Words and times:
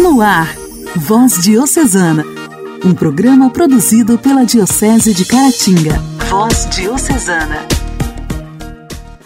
No 0.00 0.22
ar, 0.22 0.56
Voz 0.96 1.42
Diocesana, 1.42 2.24
um 2.82 2.94
programa 2.94 3.50
produzido 3.50 4.18
pela 4.18 4.46
Diocese 4.46 5.12
de 5.12 5.26
Caratinga. 5.26 5.98
Voz 6.26 6.66
Diocesana. 6.70 7.66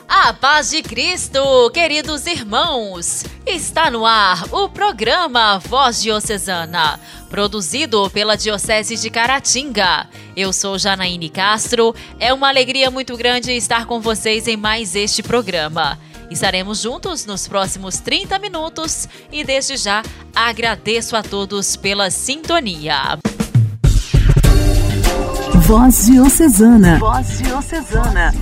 A 0.09 0.33
paz 0.33 0.71
de 0.71 0.83
Cristo, 0.83 1.71
queridos 1.73 2.27
irmãos! 2.27 3.25
Está 3.47 3.89
no 3.89 4.05
ar 4.05 4.47
o 4.51 4.69
programa 4.69 5.61
Voz 5.61 6.03
Diocesana, 6.03 6.99
produzido 7.31 8.11
pela 8.11 8.37
Diocese 8.37 8.97
de 8.97 9.11
Caratinga. 9.11 10.09
Eu 10.37 10.53
sou 10.53 10.77
Janaíne 10.77 11.29
Castro, 11.29 11.95
é 12.19 12.35
uma 12.35 12.49
alegria 12.49 12.91
muito 12.91 13.17
grande 13.17 13.53
estar 13.53 13.87
com 13.87 14.01
vocês 14.01 14.49
em 14.49 14.57
mais 14.57 14.97
este 14.97 15.23
programa. 15.23 15.97
Estaremos 16.31 16.81
juntos 16.81 17.27
nos 17.27 17.47
próximos 17.47 17.99
30 17.99 18.39
minutos 18.39 19.09
e 19.31 19.45
desde 19.45 19.77
já 19.77 20.03
agradeço 20.35 21.17
a 21.17 21.23
todos 21.23 21.77
pela 21.77 22.11
sintonia. 22.11 23.19
Voz 25.67 26.07
Diocesana. 26.07 26.99
Voz 26.99 27.39
Diocesana. 27.39 28.35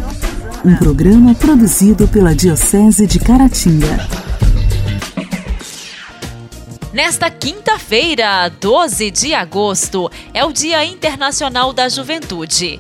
Um 0.65 0.77
programa 0.77 1.35
produzido 1.35 2.07
pela 2.09 2.35
Diocese 2.35 3.07
de 3.07 3.19
Caratinga. 3.19 4.09
Nesta 6.93 7.31
quinta-feira, 7.31 8.49
12 8.61 9.11
de 9.11 9.35
agosto, 9.35 10.11
é 10.35 10.45
o 10.45 10.53
Dia 10.53 10.85
Internacional 10.85 11.73
da 11.73 11.89
Juventude. 11.89 12.79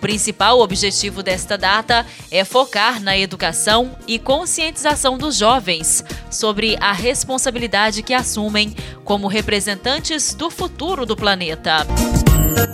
O 0.00 0.08
principal 0.10 0.60
objetivo 0.60 1.22
desta 1.22 1.58
data 1.58 2.06
é 2.30 2.42
focar 2.42 3.02
na 3.02 3.18
educação 3.18 3.94
e 4.08 4.18
conscientização 4.18 5.18
dos 5.18 5.36
jovens 5.36 6.02
sobre 6.30 6.74
a 6.80 6.90
responsabilidade 6.90 8.02
que 8.02 8.14
assumem 8.14 8.74
como 9.04 9.28
representantes 9.28 10.32
do 10.32 10.48
futuro 10.48 11.04
do 11.04 11.14
planeta. 11.14 11.86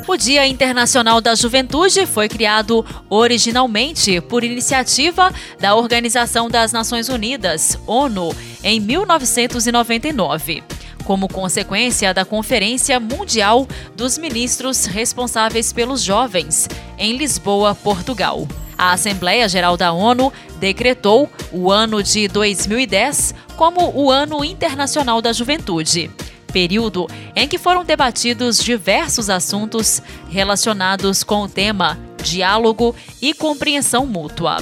O 0.06 0.17
Dia 0.17 0.47
Internacional 0.47 1.20
da 1.20 1.34
Juventude 1.34 2.06
foi 2.06 2.28
criado 2.28 2.87
originalmente 3.11 4.20
por 4.20 4.45
iniciativa 4.45 5.34
da 5.59 5.75
Organização 5.75 6.48
das 6.48 6.70
Nações 6.70 7.09
Unidas, 7.09 7.77
ONU, 7.89 8.33
em 8.62 8.78
1999 8.78 10.62
como 11.07 11.29
consequência 11.29 12.12
da 12.12 12.25
Conferência 12.25 12.99
Mundial 12.99 13.67
dos 13.95 14.19
Ministros 14.19 14.85
Responsáveis 14.85 15.73
pelos 15.73 16.03
Jovens, 16.03 16.69
em 16.99 17.17
Lisboa, 17.17 17.75
Portugal. 17.75 18.47
A 18.77 18.93
Assembleia 18.93 19.49
Geral 19.49 19.77
da 19.77 19.93
ONU 19.93 20.33
decretou 20.59 21.31
o 21.53 21.71
ano 21.71 22.03
de 22.03 22.29
2010 22.29 23.34
como 23.57 23.93
o 23.95 24.11
Ano 24.11 24.45
Internacional 24.45 25.23
da 25.23 25.33
Juventude 25.33 26.11
período 26.57 27.07
em 27.34 27.47
que 27.47 27.59
foram 27.59 27.84
debatidos 27.84 28.57
diversos 28.57 29.29
assuntos 29.29 30.01
relacionados 30.31 31.23
com 31.23 31.43
o 31.43 31.49
tema 31.49 31.99
diálogo 32.23 32.97
e 33.21 33.34
compreensão 33.34 34.07
mútua. 34.07 34.57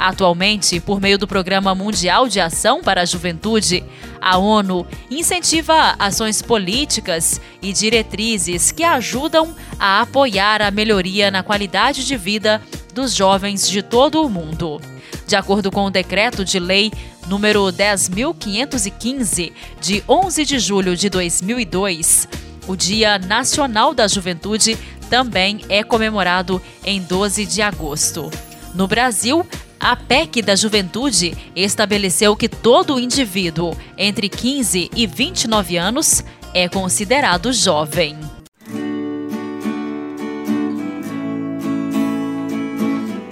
Atualmente, 0.00 0.80
por 0.80 0.98
meio 0.98 1.18
do 1.18 1.28
Programa 1.28 1.74
Mundial 1.74 2.26
de 2.26 2.40
Ação 2.40 2.82
para 2.82 3.02
a 3.02 3.04
Juventude, 3.04 3.84
a 4.18 4.38
ONU 4.38 4.86
incentiva 5.10 5.94
ações 5.98 6.40
políticas 6.40 7.38
e 7.60 7.70
diretrizes 7.70 8.72
que 8.72 8.82
ajudam 8.82 9.54
a 9.78 10.00
apoiar 10.00 10.62
a 10.62 10.70
melhoria 10.70 11.30
na 11.30 11.42
qualidade 11.42 12.06
de 12.06 12.16
vida 12.16 12.62
dos 12.94 13.14
jovens 13.14 13.68
de 13.68 13.82
todo 13.82 14.24
o 14.24 14.30
mundo. 14.30 14.80
De 15.26 15.36
acordo 15.36 15.70
com 15.70 15.84
o 15.84 15.90
decreto 15.90 16.46
de 16.46 16.58
lei 16.58 16.90
número 17.26 17.64
10.515, 17.64 19.52
de 19.82 20.02
11 20.08 20.44
de 20.46 20.58
julho 20.58 20.96
de 20.96 21.10
2002, 21.10 22.26
o 22.66 22.74
Dia 22.74 23.18
Nacional 23.18 23.92
da 23.92 24.08
Juventude 24.08 24.78
também 25.10 25.60
é 25.68 25.84
comemorado 25.84 26.62
em 26.86 27.02
12 27.02 27.44
de 27.44 27.60
agosto. 27.60 28.30
No 28.74 28.86
Brasil, 28.86 29.44
a 29.80 29.96
PEC 29.96 30.42
da 30.42 30.54
Juventude 30.54 31.34
estabeleceu 31.56 32.36
que 32.36 32.48
todo 32.48 33.00
indivíduo 33.00 33.74
entre 33.96 34.28
15 34.28 34.90
e 34.94 35.06
29 35.06 35.78
anos 35.78 36.22
é 36.52 36.68
considerado 36.68 37.50
jovem. 37.50 38.18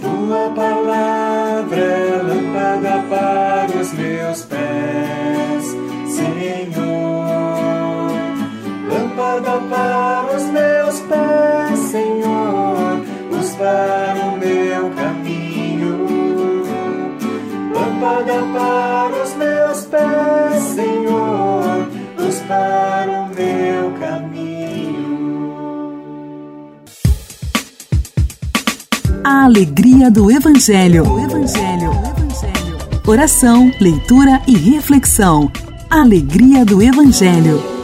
Tua 0.00 0.50
palavra 0.54 1.76
é 1.76 2.22
lâmpada 2.22 3.04
para 3.10 3.78
os 3.78 3.92
meus 3.92 4.42
pés, 4.42 5.76
Senhor. 6.10 6.88
Lâmpada 8.90 9.60
para 9.68 10.36
os 10.36 10.44
meus 10.44 11.00
pés, 11.00 11.78
Senhor. 11.90 13.02
Luz 13.30 13.54
para 13.54 14.07
lâmpada 17.98 18.32
para 18.52 19.22
os 19.22 19.34
meus 19.34 19.84
pés, 19.86 20.62
Senhor, 20.74 21.88
luz 22.18 22.42
para 22.46 23.22
o 23.22 23.28
meu 23.34 23.92
caminho. 23.98 25.52
A 29.24 29.44
alegria 29.44 30.10
do 30.10 30.30
Evangelho. 30.30 31.04
Evangelho. 31.04 31.90
Evangelho. 31.90 32.78
Oração, 33.06 33.72
leitura 33.80 34.40
e 34.46 34.56
reflexão. 34.56 35.50
Alegria 35.90 36.64
do 36.64 36.82
Evangelho. 36.82 37.77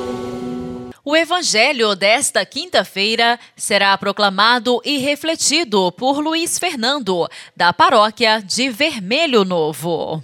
O 1.07 1.15
evangelho 1.15 1.95
desta 1.95 2.47
quinta-feira 2.47 3.39
será 3.55 3.97
proclamado 3.99 4.81
e 4.83 4.97
refletido 4.97 5.93
por 5.93 6.19
Luiz 6.19 6.59
Fernando, 6.59 7.29
da 7.55 7.75
paróquia 7.75 8.41
de 8.41 8.71
Vermelho 8.71 9.45
Novo. 9.45 10.23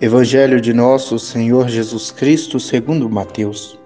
Evangelho 0.00 0.60
de 0.60 0.72
nosso 0.72 1.18
Senhor 1.18 1.68
Jesus 1.68 2.12
Cristo, 2.12 2.60
segundo 2.60 3.10
Mateus. 3.10 3.76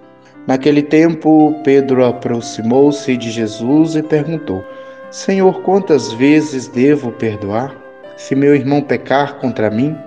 Naquele 0.45 0.83
tempo, 0.83 1.59
Pedro 1.63 2.05
aproximou-se 2.05 3.17
de 3.17 3.31
Jesus 3.31 3.95
e 3.95 4.03
perguntou: 4.03 4.63
Senhor, 5.09 5.63
quantas 5.63 6.13
vezes 6.13 6.67
devo 6.67 7.11
perdoar? 7.13 7.75
Se 8.15 8.35
meu 8.35 8.55
irmão 8.55 8.79
pecar 8.79 9.39
contra 9.39 9.71
mim, 9.71 9.97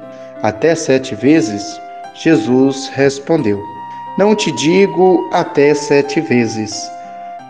até 0.44 0.76
sete 0.76 1.16
vezes? 1.16 1.64
Jesus 2.14 2.88
respondeu: 2.94 3.60
Não 4.16 4.36
te 4.36 4.52
digo 4.52 5.28
até 5.32 5.74
sete 5.74 6.20
vezes, 6.20 6.88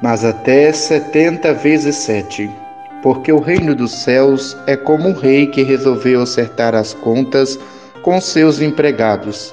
mas 0.03 0.25
até 0.25 0.73
setenta 0.73 1.53
vezes 1.53 1.95
sete. 1.97 2.51
Porque 3.03 3.31
o 3.31 3.39
reino 3.39 3.75
dos 3.75 3.93
céus 3.93 4.57
é 4.67 4.79
como 4.79 5.11
um 5.11 5.13
rei 5.13 5.47
que 5.47 5.63
resolveu 5.63 6.23
acertar 6.23 6.75
as 6.75 6.95
contas 6.95 7.59
com 8.07 8.21
seus 8.21 8.61
empregados. 8.61 9.53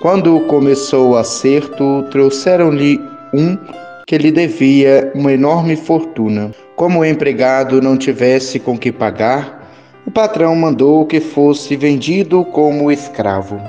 Quando 0.00 0.38
começou 0.42 1.10
o 1.10 1.16
acerto, 1.16 2.04
trouxeram-lhe 2.12 3.00
um 3.34 3.58
que 4.06 4.16
lhe 4.16 4.30
devia 4.30 5.10
uma 5.16 5.32
enorme 5.32 5.74
fortuna. 5.74 6.52
Como 6.76 7.00
o 7.00 7.04
empregado 7.04 7.82
não 7.82 7.96
tivesse 7.96 8.60
com 8.60 8.78
que 8.78 8.92
pagar, 8.92 9.68
o 10.06 10.12
patrão 10.12 10.54
mandou 10.54 11.04
que 11.06 11.18
fosse 11.18 11.74
vendido 11.74 12.44
como 12.44 12.88
escravo, 12.88 13.60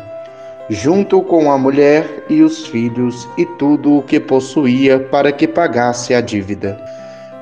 junto 0.70 1.20
com 1.24 1.52
a 1.52 1.58
mulher 1.58 2.26
e 2.30 2.44
os 2.44 2.68
filhos 2.68 3.28
e 3.36 3.48
tudo 3.58 3.98
o 3.98 4.04
que 4.04 4.20
possuía 4.20 5.00
para 5.00 5.32
que 5.32 5.48
pagasse 5.48 6.14
a 6.14 6.22
dívida. 6.22 6.80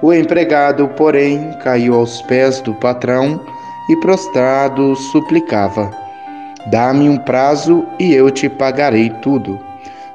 O 0.01 0.13
empregado, 0.13 0.87
porém, 0.95 1.51
caiu 1.61 1.95
aos 1.95 2.21
pés 2.21 2.61
do 2.61 2.73
patrão 2.75 3.41
e 3.89 3.95
prostrado 3.97 4.95
suplicava: 4.95 5.91
Dá-me 6.67 7.09
um 7.09 7.17
prazo 7.17 7.85
e 7.99 8.13
eu 8.13 8.29
te 8.29 8.47
pagarei 8.47 9.09
tudo. 9.21 9.59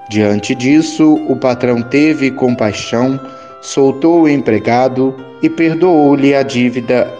Diante 0.08 0.54
disso, 0.54 1.14
o 1.28 1.34
patrão 1.34 1.82
teve 1.82 2.30
compaixão, 2.30 3.18
soltou 3.60 4.22
o 4.22 4.28
empregado 4.28 5.14
e 5.42 5.50
perdoou-lhe 5.50 6.34
a 6.34 6.42
dívida. 6.44 7.12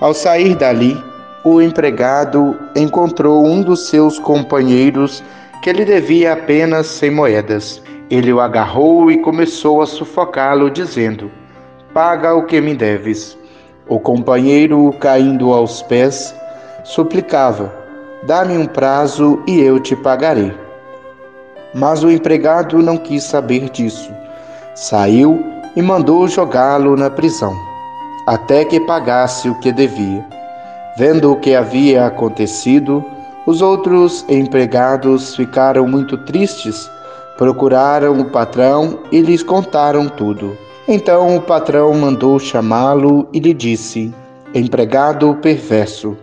Ao 0.00 0.14
sair 0.14 0.54
dali, 0.54 0.96
o 1.44 1.60
empregado 1.60 2.56
encontrou 2.76 3.44
um 3.44 3.62
dos 3.62 3.88
seus 3.88 4.18
companheiros 4.18 5.24
que 5.62 5.72
lhe 5.72 5.84
devia 5.84 6.34
apenas 6.34 6.86
cem 6.86 7.10
moedas. 7.10 7.82
Ele 8.08 8.32
o 8.32 8.40
agarrou 8.40 9.10
e 9.10 9.18
começou 9.18 9.82
a 9.82 9.86
sufocá-lo, 9.86 10.70
dizendo: 10.70 11.30
Paga 11.92 12.34
o 12.34 12.44
que 12.44 12.60
me 12.60 12.74
deves. 12.74 13.36
O 13.88 13.98
companheiro, 13.98 14.94
caindo 15.00 15.52
aos 15.52 15.82
pés, 15.82 16.34
suplicava: 16.84 17.77
Dá-me 18.24 18.58
um 18.58 18.66
prazo 18.66 19.40
e 19.46 19.60
eu 19.60 19.78
te 19.78 19.94
pagarei. 19.94 20.52
Mas 21.72 22.02
o 22.02 22.10
empregado 22.10 22.82
não 22.82 22.96
quis 22.96 23.22
saber 23.22 23.70
disso. 23.70 24.10
Saiu 24.74 25.42
e 25.76 25.82
mandou 25.82 26.26
jogá-lo 26.26 26.96
na 26.96 27.08
prisão, 27.08 27.54
até 28.26 28.64
que 28.64 28.80
pagasse 28.80 29.48
o 29.48 29.54
que 29.60 29.70
devia. 29.70 30.26
Vendo 30.96 31.30
o 31.30 31.36
que 31.36 31.54
havia 31.54 32.06
acontecido, 32.06 33.04
os 33.46 33.62
outros 33.62 34.24
empregados 34.28 35.36
ficaram 35.36 35.86
muito 35.86 36.18
tristes, 36.18 36.90
procuraram 37.36 38.18
o 38.18 38.24
patrão 38.30 38.98
e 39.12 39.20
lhes 39.20 39.44
contaram 39.44 40.08
tudo. 40.08 40.58
Então 40.88 41.36
o 41.36 41.40
patrão 41.40 41.94
mandou 41.94 42.38
chamá-lo 42.40 43.28
e 43.32 43.38
lhe 43.38 43.54
disse: 43.54 44.12
Empregado 44.52 45.36
perverso, 45.36 46.16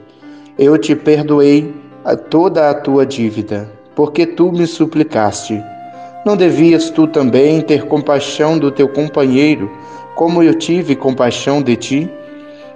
eu 0.59 0.77
te 0.77 0.93
perdoei 0.93 1.84
toda 2.13 2.69
a 2.69 2.73
tua 2.75 3.05
dívida, 3.05 3.67
porque 3.95 4.27
tu 4.27 4.51
me 4.51 4.67
suplicaste. 4.67 5.63
Não 6.25 6.37
devias 6.37 6.89
tu 6.89 7.07
também 7.07 7.61
ter 7.61 7.87
compaixão 7.87 8.59
do 8.59 8.69
teu 8.69 8.89
companheiro, 8.89 9.71
como 10.15 10.43
eu 10.43 10.53
tive 10.53 10.95
compaixão 10.95 11.61
de 11.61 11.75
ti? 11.75 12.09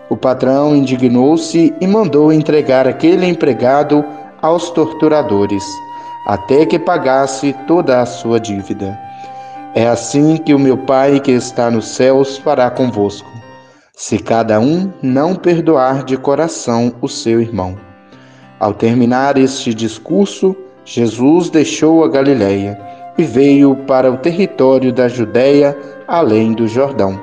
O 0.09 0.17
patrão 0.17 0.75
indignou-se 0.75 1.73
e 1.79 1.85
mandou 1.85 2.33
entregar 2.33 2.87
aquele 2.87 3.27
empregado 3.27 4.03
aos 4.41 4.71
torturadores, 4.71 5.63
até 6.25 6.65
que 6.65 6.79
pagasse 6.79 7.55
toda 7.67 8.01
a 8.01 8.05
sua 8.05 8.39
dívida. 8.39 8.97
É 9.75 9.87
assim 9.87 10.37
que 10.37 10.53
o 10.53 10.59
meu 10.59 10.77
Pai 10.77 11.19
que 11.19 11.31
está 11.31 11.69
nos 11.69 11.89
céus 11.89 12.37
fará 12.37 12.71
convosco, 12.71 13.29
se 13.95 14.17
cada 14.17 14.59
um 14.59 14.91
não 15.01 15.35
perdoar 15.35 16.03
de 16.03 16.17
coração 16.17 16.93
o 17.01 17.07
seu 17.07 17.39
irmão. 17.39 17.88
Ao 18.59 18.73
terminar 18.73 19.37
este 19.37 19.73
discurso, 19.73 20.53
Jesus 20.83 21.49
deixou 21.49 22.03
a 22.03 22.09
Galiléia 22.09 22.77
e 23.17 23.23
veio 23.23 23.73
para 23.87 24.11
o 24.11 24.17
território 24.17 24.91
da 24.91 25.07
Judéia, 25.07 25.77
além 26.05 26.51
do 26.51 26.67
Jordão. 26.67 27.21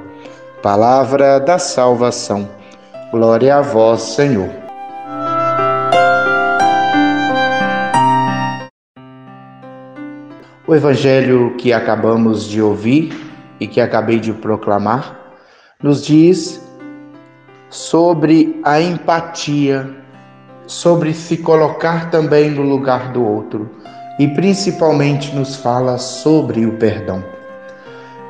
Palavra 0.62 1.38
da 1.38 1.58
salvação. 1.58 2.48
Glória 3.10 3.56
a 3.56 3.60
vós, 3.60 4.00
Senhor. 4.00 4.48
O 10.66 10.74
evangelho 10.74 11.54
que 11.58 11.70
acabamos 11.70 12.48
de 12.48 12.62
ouvir 12.62 13.14
e 13.60 13.66
que 13.66 13.80
acabei 13.80 14.18
de 14.18 14.32
proclamar 14.32 15.20
nos 15.82 16.02
diz 16.02 16.62
sobre 17.68 18.58
a 18.64 18.80
empatia 18.80 20.05
sobre 20.66 21.14
se 21.14 21.36
colocar 21.36 22.10
também 22.10 22.50
no 22.50 22.62
lugar 22.62 23.12
do 23.12 23.24
outro 23.24 23.70
e 24.18 24.26
principalmente 24.28 25.34
nos 25.34 25.56
fala 25.56 25.98
sobre 25.98 26.66
o 26.66 26.72
perdão. 26.72 27.22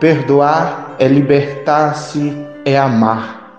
Perdoar 0.00 0.94
é 0.98 1.08
libertar-se, 1.08 2.36
é 2.64 2.76
amar, 2.76 3.54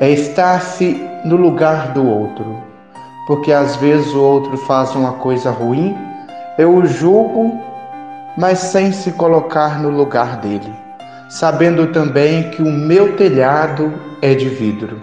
é 0.00 0.10
estar-se 0.10 1.06
no 1.24 1.36
lugar 1.36 1.92
do 1.92 2.04
outro, 2.04 2.58
porque 3.26 3.52
às 3.52 3.76
vezes 3.76 4.12
o 4.12 4.20
outro 4.20 4.56
faz 4.56 4.94
uma 4.94 5.12
coisa 5.12 5.50
ruim, 5.50 5.96
eu 6.58 6.74
o 6.74 6.86
julgo, 6.86 7.60
mas 8.36 8.58
sem 8.58 8.90
se 8.90 9.12
colocar 9.12 9.80
no 9.80 9.90
lugar 9.90 10.38
dele, 10.38 10.72
sabendo 11.28 11.88
também 11.88 12.50
que 12.50 12.62
o 12.62 12.72
meu 12.72 13.16
telhado 13.16 13.92
é 14.22 14.34
de 14.34 14.48
vidro. 14.48 14.98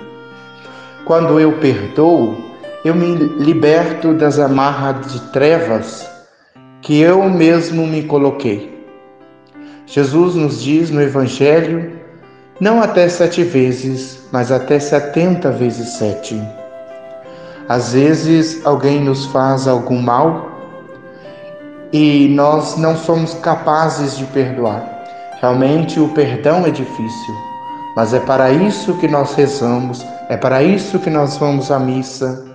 Quando 1.05 1.39
eu 1.39 1.53
perdoo, 1.53 2.35
eu 2.85 2.95
me 2.95 3.15
liberto 3.15 4.13
das 4.13 4.39
amarras 4.39 5.11
de 5.11 5.19
trevas 5.31 6.07
que 6.81 6.99
eu 7.01 7.23
mesmo 7.29 7.85
me 7.85 8.03
coloquei. 8.03 8.77
Jesus 9.85 10.35
nos 10.35 10.61
diz 10.61 10.89
no 10.89 11.01
Evangelho, 11.01 11.93
não 12.59 12.81
até 12.81 13.07
sete 13.09 13.43
vezes, 13.43 14.21
mas 14.31 14.51
até 14.51 14.79
setenta 14.79 15.51
vezes 15.51 15.97
sete. 15.97 16.41
Às 17.67 17.93
vezes 17.93 18.65
alguém 18.65 19.01
nos 19.01 19.25
faz 19.27 19.67
algum 19.67 20.01
mal 20.01 20.51
e 21.91 22.27
nós 22.29 22.77
não 22.77 22.95
somos 22.95 23.33
capazes 23.35 24.17
de 24.17 24.25
perdoar. 24.25 24.83
Realmente 25.41 25.99
o 25.99 26.09
perdão 26.09 26.65
é 26.65 26.71
difícil, 26.71 27.35
mas 27.95 28.13
é 28.13 28.19
para 28.19 28.51
isso 28.51 28.97
que 28.97 29.07
nós 29.07 29.35
rezamos, 29.35 30.05
é 30.29 30.37
para 30.37 30.63
isso 30.63 30.99
que 30.99 31.09
nós 31.09 31.37
vamos 31.37 31.69
à 31.69 31.77
missa, 31.77 32.46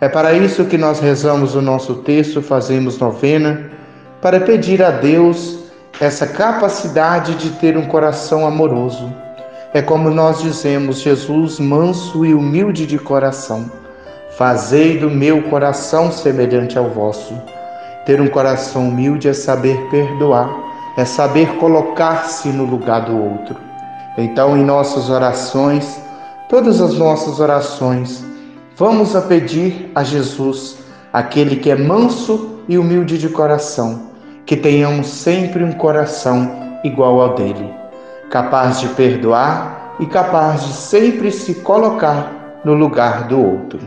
é 0.00 0.08
para 0.08 0.32
isso 0.32 0.64
que 0.64 0.78
nós 0.78 1.00
rezamos 1.00 1.56
o 1.56 1.60
nosso 1.60 1.96
texto, 1.96 2.40
fazemos 2.40 2.98
novena, 2.98 3.68
para 4.22 4.38
pedir 4.38 4.80
a 4.80 4.92
Deus 4.92 5.58
essa 6.00 6.24
capacidade 6.24 7.34
de 7.34 7.50
ter 7.50 7.76
um 7.76 7.86
coração 7.86 8.46
amoroso. 8.46 9.12
É 9.74 9.82
como 9.82 10.08
nós 10.08 10.40
dizemos, 10.40 11.00
Jesus, 11.00 11.58
manso 11.58 12.24
e 12.24 12.32
humilde 12.32 12.86
de 12.86 12.96
coração, 12.96 13.70
fazei 14.36 14.98
do 14.98 15.10
meu 15.10 15.42
coração 15.44 16.12
semelhante 16.12 16.78
ao 16.78 16.88
vosso. 16.88 17.34
Ter 18.06 18.20
um 18.20 18.28
coração 18.28 18.88
humilde 18.88 19.28
é 19.28 19.32
saber 19.32 19.76
perdoar, 19.90 20.48
é 20.96 21.04
saber 21.04 21.56
colocar-se 21.56 22.48
no 22.50 22.64
lugar 22.64 23.04
do 23.04 23.20
outro. 23.20 23.56
Então, 24.16 24.56
em 24.56 24.64
nossas 24.64 25.10
orações, 25.10 26.00
todas 26.48 26.80
as 26.80 26.94
nossas 26.94 27.40
orações, 27.40 28.27
Vamos 28.78 29.16
a 29.16 29.22
pedir 29.22 29.90
a 29.92 30.04
Jesus, 30.04 30.78
aquele 31.12 31.56
que 31.56 31.68
é 31.68 31.74
manso 31.74 32.60
e 32.68 32.78
humilde 32.78 33.18
de 33.18 33.28
coração, 33.28 34.12
que 34.46 34.56
tenhamos 34.56 35.08
sempre 35.08 35.64
um 35.64 35.72
coração 35.72 36.78
igual 36.84 37.20
ao 37.20 37.34
dele, 37.34 37.68
capaz 38.30 38.78
de 38.78 38.86
perdoar 38.90 39.96
e 39.98 40.06
capaz 40.06 40.64
de 40.64 40.72
sempre 40.74 41.32
se 41.32 41.56
colocar 41.56 42.60
no 42.64 42.72
lugar 42.72 43.26
do 43.26 43.40
outro. 43.40 43.80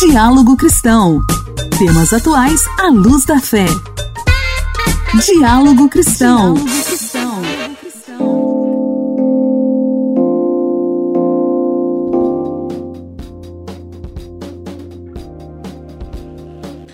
Diálogo 0.00 0.56
Cristão. 0.56 1.20
Temas 1.84 2.12
atuais 2.12 2.64
à 2.78 2.90
luz 2.90 3.24
da 3.24 3.40
fé. 3.40 3.66
Diálogo 5.26 5.88
Cristão. 5.88 6.54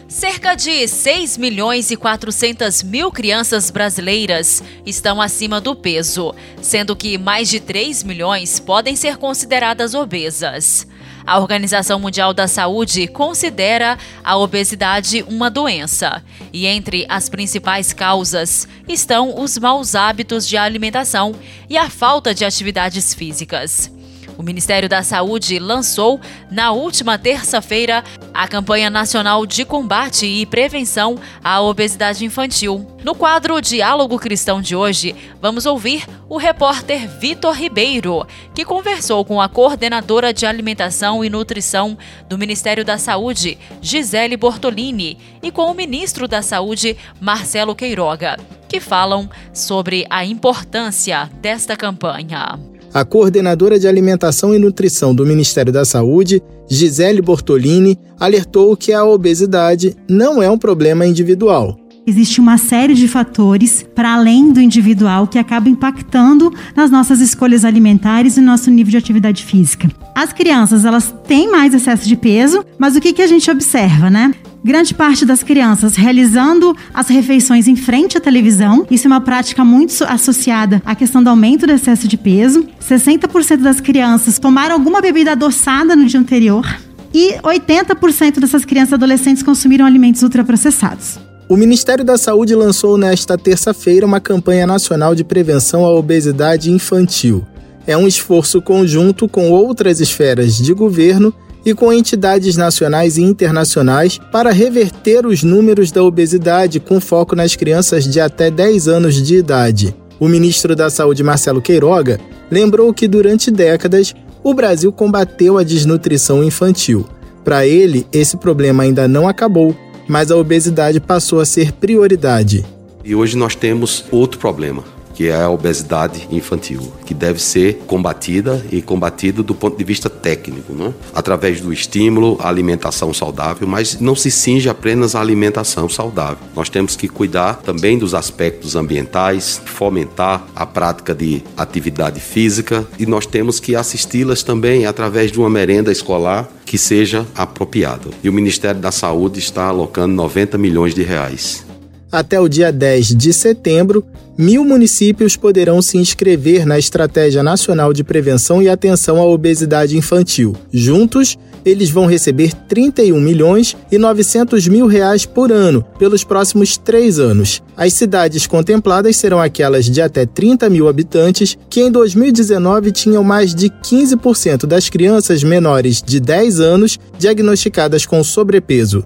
Cerca 0.09 0.55
de 0.55 0.89
6 0.89 1.37
milhões 1.37 1.91
e 1.91 1.97
400 1.97 2.83
mil 2.83 3.11
crianças 3.13 3.71
brasileiras 3.71 4.63
estão 4.87 5.21
acima 5.21 5.61
do 5.61 5.77
peso, 5.77 6.35
sendo 6.63 6.97
que 6.97 7.19
mais 7.19 7.51
de 7.51 7.61
3 7.61 8.05
milhões 8.05 8.59
podem 8.59 8.97
ser 8.97 9.19
consideradas 9.19 9.93
obesas. 9.93 10.87
A 11.29 11.39
Organização 11.39 12.01
Mundial 12.01 12.33
da 12.33 12.49
Saúde 12.49 13.07
considera 13.07 13.99
a 14.25 14.39
obesidade 14.39 15.23
uma 15.29 15.51
doença 15.51 16.25
e 16.55 16.67
entre 16.67 17.05
as 17.07 17.29
principais 17.29 17.93
causas 17.93 18.67
estão 18.89 19.39
os 19.39 19.59
maus 19.59 19.95
hábitos 19.95 20.49
de 20.49 20.57
alimentação 20.57 21.35
e 21.69 21.77
a 21.77 21.91
falta 21.91 22.35
de 22.35 22.47
atividades 22.47 23.13
físicas. 23.13 23.93
O 24.39 24.43
Ministério 24.43 24.89
da 24.89 25.03
Saúde 25.03 25.59
lançou, 25.59 26.19
na 26.51 26.71
última 26.73 27.19
terça-feira, 27.19 28.03
a 28.39 28.47
campanha 28.47 28.89
nacional 28.89 29.45
de 29.45 29.65
combate 29.65 30.25
e 30.25 30.47
prevenção 30.47 31.19
à 31.43 31.61
obesidade 31.61 32.25
infantil. 32.25 32.87
No 33.03 33.13
quadro 33.13 33.61
Diálogo 33.61 34.17
Cristão 34.17 34.63
de 34.63 34.77
hoje, 34.77 35.13
vamos 35.43 35.67
ouvir 35.67 36.07
o 36.29 36.37
repórter 36.37 37.09
Vitor 37.09 37.53
Ribeiro, 37.53 38.25
que 38.55 38.65
conversou 38.65 39.25
com 39.25 39.41
a 39.41 39.49
coordenadora 39.49 40.33
de 40.33 40.47
alimentação 40.47 41.25
e 41.25 41.29
nutrição 41.29 41.99
do 42.29 42.39
Ministério 42.39 42.85
da 42.85 42.97
Saúde, 42.97 43.59
Gisele 43.83 44.37
Bortolini, 44.37 45.19
e 45.43 45.51
com 45.51 45.69
o 45.69 45.75
ministro 45.75 46.29
da 46.29 46.41
Saúde, 46.41 46.97
Marcelo 47.21 47.75
Queiroga, 47.75 48.39
que 48.69 48.79
falam 48.79 49.29
sobre 49.53 50.07
a 50.09 50.25
importância 50.25 51.29
desta 51.41 51.77
campanha. 51.77 52.78
A 52.93 53.05
coordenadora 53.05 53.79
de 53.79 53.87
alimentação 53.87 54.55
e 54.55 54.59
nutrição 54.59 55.15
do 55.15 55.27
Ministério 55.27 55.73
da 55.73 55.85
Saúde, 55.85 56.43
Gisele 56.69 57.21
Bortolini, 57.21 57.99
alertou 58.19 58.77
que 58.77 58.93
a 58.93 59.05
obesidade 59.05 59.95
não 60.09 60.43
é 60.43 60.51
um 60.51 60.59
problema 60.59 61.07
individual, 61.07 61.79
Existe 62.09 62.41
uma 62.41 62.57
série 62.57 62.95
de 62.95 63.07
fatores 63.07 63.85
para 63.95 64.15
além 64.15 64.51
do 64.51 64.63
individual 64.63 65.27
que 65.27 65.39
acaba 65.39 65.69
impactando 65.69 66.51
nas 66.75 66.91
nossas 66.91 67.21
escolhas 67.21 67.67
alimentares 67.67 68.39
e 68.39 68.41
no 68.41 68.47
nosso 68.47 68.71
nível 68.71 68.93
de 68.93 68.97
atividade 68.97 69.45
física. 69.45 69.91
As 70.15 70.33
crianças, 70.33 70.87
elas 70.87 71.15
têm 71.27 71.51
mais 71.51 71.75
excesso 71.75 72.09
de 72.09 72.17
peso, 72.17 72.65
mas 72.79 72.97
o 72.97 73.01
que, 73.03 73.13
que 73.13 73.21
a 73.21 73.27
gente 73.27 73.51
observa, 73.51 74.09
né? 74.09 74.33
Grande 74.65 74.95
parte 74.95 75.25
das 75.25 75.43
crianças 75.43 75.97
realizando 75.97 76.77
as 76.93 77.09
refeições 77.09 77.67
em 77.69 77.77
frente 77.77 78.19
à 78.19 78.21
televisão. 78.21 78.87
Isso 78.91 79.07
é 79.07 79.09
uma 79.09 79.21
prática 79.21 79.65
muito 79.65 80.05
associada 80.05 80.83
à 80.85 80.95
questão 80.95 81.23
do 81.23 81.31
aumento 81.31 81.67
do 81.67 81.73
excesso 81.73 82.09
de 82.09 82.17
peso. 82.17 82.67
60% 82.81 83.59
das 83.59 83.81
crianças 83.81 84.39
tomaram 84.39 84.75
alguma 84.75 85.01
bebida 85.01 85.33
adoçada 85.33 85.95
no 85.95 86.07
dia 86.07 86.21
anterior. 86.21 86.67
E 87.15 87.35
80% 87.43 88.39
dessas 88.39 88.65
crianças 88.65 88.93
e 88.93 88.95
adolescentes 88.95 89.43
consumiram 89.43 89.87
alimentos 89.87 90.23
ultraprocessados. 90.23 91.19
O 91.49 91.57
Ministério 91.57 92.05
da 92.05 92.19
Saúde 92.19 92.55
lançou 92.55 92.99
nesta 92.99 93.39
terça-feira 93.39 94.05
uma 94.05 94.21
campanha 94.21 94.67
nacional 94.67 95.15
de 95.15 95.25
prevenção 95.25 95.87
à 95.87 95.91
obesidade 95.91 96.71
infantil. 96.71 97.47
É 97.87 97.97
um 97.97 98.07
esforço 98.07 98.61
conjunto 98.61 99.27
com 99.27 99.51
outras 99.51 99.99
esferas 99.99 100.59
de 100.59 100.75
governo 100.75 101.33
e 101.71 101.75
com 101.75 101.93
entidades 101.93 102.57
nacionais 102.57 103.17
e 103.17 103.23
internacionais 103.23 104.19
para 104.33 104.51
reverter 104.51 105.27
os 105.27 105.43
números 105.43 105.93
da 105.93 106.03
obesidade 106.03 106.81
com 106.81 107.01
foco 107.01 107.37
nas 107.37 107.55
crianças 107.55 108.05
de 108.05 108.21
até 108.21 108.51
10 108.51 108.89
anos 108.89 109.15
de 109.15 109.37
idade. 109.37 109.95
O 110.19 110.29
ministro 110.29 110.75
da 110.75 110.91
Saúde, 110.91 111.23
Marcelo 111.23 111.63
Queiroga, 111.63 112.19
lembrou 112.51 112.93
que 112.93 113.07
durante 113.07 113.51
décadas 113.51 114.15
o 114.43 114.55
Brasil 114.55 114.93
combateu 114.93 115.59
a 115.59 115.63
desnutrição 115.63 116.43
infantil. 116.43 117.07
Para 117.45 117.67
ele, 117.67 118.07
esse 118.13 118.37
problema 118.37 118.83
ainda 118.83 119.07
não 119.07 119.29
acabou 119.29 119.75
mas 120.09 120.31
a 120.31 120.37
obesidade 120.37 120.99
passou 120.99 121.39
a 121.39 121.45
ser 121.45 121.73
prioridade. 121.73 122.65
E 123.05 123.15
hoje 123.15 123.37
nós 123.37 123.55
temos 123.55 124.05
outro 124.11 124.41
problema, 124.41 124.83
que 125.19 125.27
é 125.27 125.35
a 125.35 125.51
obesidade 125.51 126.29
infantil, 126.31 126.93
que 127.05 127.13
deve 127.13 127.43
ser 127.43 127.83
combatida 127.89 128.65
e 128.71 128.81
combatida 128.81 129.43
do 129.43 129.53
ponto 129.53 129.77
de 129.77 129.83
vista 129.83 130.09
técnico, 130.09 130.73
né? 130.73 130.95
através 131.13 131.61
do 131.61 131.73
estímulo 131.73 132.39
alimentação 132.41 133.13
saudável, 133.13 133.67
mas 133.67 133.99
não 133.99 134.15
se 134.15 134.31
cinge 134.31 134.69
apenas 134.69 135.17
à 135.17 135.21
alimentação 135.21 135.89
saudável. 135.89 136.39
Nós 136.55 136.69
temos 136.69 136.95
que 136.95 137.09
cuidar 137.09 137.55
também 137.55 137.99
dos 137.99 138.15
aspectos 138.15 138.77
ambientais, 138.77 139.61
fomentar 139.65 140.47
a 140.55 140.65
prática 140.65 141.13
de 141.13 141.43
atividade 141.57 142.21
física 142.21 142.87
e 142.97 143.05
nós 143.05 143.27
temos 143.27 143.59
que 143.59 143.75
assisti-las 143.75 144.45
também 144.45 144.87
através 144.87 145.33
de 145.33 145.41
uma 145.41 145.51
merenda 145.51 145.91
escolar 145.91 146.49
que 146.65 146.79
seja 146.79 147.27
apropriado. 147.35 148.15
E 148.23 148.29
o 148.29 148.33
Ministério 148.33 148.81
da 148.81 148.93
Saúde 148.93 149.41
está 149.41 149.65
alocando 149.65 150.15
90 150.15 150.57
milhões 150.57 150.95
de 150.95 151.03
reais. 151.03 151.67
Até 152.11 152.41
o 152.41 152.49
dia 152.49 152.73
10 152.73 153.09
de 153.09 153.35
setembro, 153.35 154.03
mil 154.37 154.65
municípios 154.65 155.37
poderão 155.37 155.83
se 155.83 155.99
inscrever 155.99 156.65
na 156.65 156.79
Estratégia 156.79 157.43
Nacional 157.43 157.93
de 157.93 158.03
Prevenção 158.03 158.63
e 158.63 158.69
Atenção 158.69 159.19
à 159.19 159.27
Obesidade 159.27 159.95
Infantil. 159.95 160.57
Juntos, 160.73 161.37
eles 161.67 161.91
vão 161.91 162.07
receber 162.07 162.55
31 162.67 163.21
milhões 163.21 163.77
e 163.93 163.99
900 163.99 164.67
mil 164.69 164.87
reais 164.87 165.27
por 165.27 165.53
ano 165.53 165.85
pelos 165.99 166.25
próximos 166.25 166.79
três 166.79 167.19
anos. 167.19 167.63
As 167.77 167.93
cidades 167.93 168.47
contempladas 168.47 169.17
serão 169.19 169.39
aquelas 169.39 169.85
de 169.85 170.01
até 170.01 170.25
30 170.25 170.71
mil 170.71 170.89
habitantes, 170.89 171.59
que 171.69 171.83
em 171.83 171.91
2019 171.91 172.91
tinham 172.91 173.23
mais 173.23 173.55
de 173.55 173.69
15% 173.69 174.65
das 174.65 174.89
crianças 174.89 175.45
menores 175.45 176.03
de 176.03 176.21
10 176.21 176.59
anos 176.59 176.99
diagnosticadas 177.19 178.07
com 178.07 178.25
sobrepeso. 178.25 179.05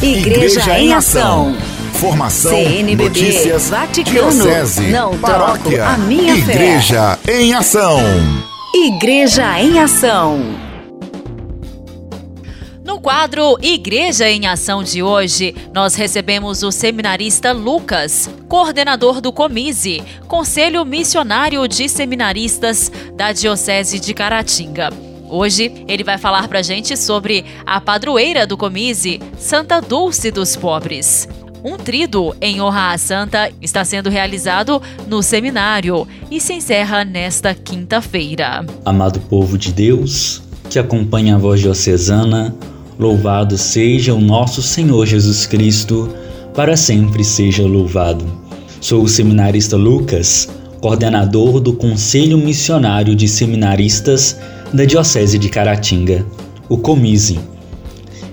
Igreja, 0.00 0.60
Igreja 0.60 0.78
em 0.78 0.92
Ação. 0.94 1.56
Formação, 1.94 2.52
CNBB, 2.52 3.02
notícias, 3.02 3.68
Vaticano, 3.68 4.30
diocese, 4.30 4.86
não 4.92 5.18
paróquia, 5.18 5.84
a 5.86 5.98
minha 5.98 6.36
Igreja 6.36 7.18
fé. 7.24 7.40
em 7.40 7.52
Ação. 7.52 7.98
Igreja 8.72 9.60
em 9.60 9.80
Ação. 9.80 10.38
No 12.84 13.00
quadro 13.00 13.58
Igreja 13.60 14.30
em 14.30 14.46
Ação 14.46 14.84
de 14.84 15.02
hoje, 15.02 15.52
nós 15.74 15.96
recebemos 15.96 16.62
o 16.62 16.70
seminarista 16.70 17.50
Lucas, 17.50 18.30
coordenador 18.48 19.20
do 19.20 19.32
Comise, 19.32 20.00
Conselho 20.28 20.84
Missionário 20.84 21.66
de 21.66 21.88
Seminaristas 21.88 22.92
da 23.16 23.32
Diocese 23.32 23.98
de 23.98 24.14
Caratinga. 24.14 25.07
Hoje 25.28 25.72
ele 25.86 26.02
vai 26.02 26.16
falar 26.16 26.48
pra 26.48 26.62
gente 26.62 26.96
sobre 26.96 27.44
a 27.66 27.80
padroeira 27.80 28.46
do 28.46 28.56
Comise, 28.56 29.20
Santa 29.38 29.80
Dulce 29.80 30.30
dos 30.30 30.56
Pobres. 30.56 31.28
Um 31.62 31.76
trido 31.76 32.34
em 32.40 32.60
honra 32.60 32.92
à 32.92 32.98
santa 32.98 33.50
está 33.60 33.84
sendo 33.84 34.08
realizado 34.08 34.80
no 35.06 35.22
seminário 35.22 36.06
e 36.30 36.40
se 36.40 36.54
encerra 36.54 37.04
nesta 37.04 37.54
quinta-feira. 37.54 38.64
Amado 38.84 39.20
povo 39.20 39.58
de 39.58 39.72
Deus, 39.72 40.42
que 40.70 40.78
acompanha 40.78 41.34
a 41.34 41.38
voz 41.38 41.60
diocesana, 41.60 42.54
louvado 42.98 43.58
seja 43.58 44.14
o 44.14 44.20
nosso 44.20 44.62
Senhor 44.62 45.04
Jesus 45.04 45.46
Cristo, 45.46 46.14
para 46.54 46.76
sempre 46.76 47.24
seja 47.24 47.66
louvado. 47.66 48.24
Sou 48.80 49.02
o 49.02 49.08
seminarista 49.08 49.76
Lucas, 49.76 50.48
coordenador 50.80 51.58
do 51.60 51.72
Conselho 51.72 52.38
Missionário 52.38 53.16
de 53.16 53.26
Seminaristas 53.26 54.38
da 54.72 54.84
Diocese 54.84 55.38
de 55.38 55.48
Caratinga, 55.48 56.24
o 56.68 56.76
Comise. 56.76 57.38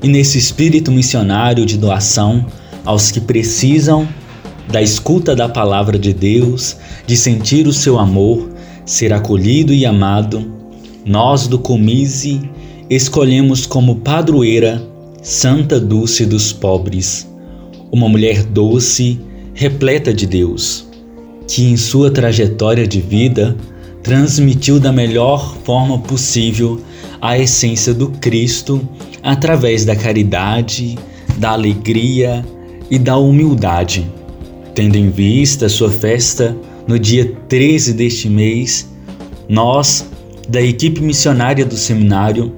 E 0.04 0.08
nesse 0.08 0.38
espírito 0.38 0.92
missionário 0.92 1.66
de 1.66 1.78
doação 1.78 2.46
aos 2.84 3.10
que 3.10 3.22
precisam 3.22 4.08
da 4.70 4.82
escuta 4.82 5.36
da 5.36 5.48
palavra 5.48 5.98
de 5.98 6.14
Deus, 6.14 6.76
de 7.08 7.16
sentir 7.16 7.68
o 7.68 7.74
seu 7.74 7.98
amor, 7.98 8.50
ser 8.86 9.14
acolhido 9.14 9.74
e 9.74 9.86
amado, 9.86 10.52
nós 11.06 11.48
do 11.48 11.58
Comise 11.58 12.42
escolhemos 12.90 13.66
como 13.66 13.98
padroeira 13.98 14.82
Santa 15.22 15.80
Dulce 15.80 16.26
dos 16.26 16.52
Pobres, 16.52 17.28
uma 17.92 18.10
mulher 18.10 18.44
doce, 18.44 19.20
repleta 19.54 20.14
de 20.14 20.28
Deus, 20.28 20.86
que 21.48 21.64
em 21.64 21.78
sua 21.78 22.12
trajetória 22.12 22.86
de 22.86 23.00
vida 23.00 23.56
transmitiu 24.06 24.80
da 24.80 24.92
melhor 24.92 25.58
forma 25.64 25.98
possível 25.98 26.80
a 27.20 27.40
essência 27.40 27.92
do 27.92 28.10
Cristo 28.12 28.88
através 29.24 29.84
da 29.84 29.96
caridade, 29.96 30.96
da 31.38 31.54
alegria 31.54 32.46
e 32.88 33.00
da 33.00 33.18
humildade. 33.18 34.08
Tendo 34.76 34.96
em 34.96 35.10
vista 35.10 35.68
sua 35.68 35.90
festa 35.90 36.56
no 36.88 37.00
dia 37.00 37.36
13 37.50 37.94
deste 37.94 38.30
mês, 38.30 38.88
nós, 39.50 40.08
da 40.48 40.62
equipe 40.62 41.02
missionária 41.02 41.66
do 41.66 41.76
seminário, 41.76 42.54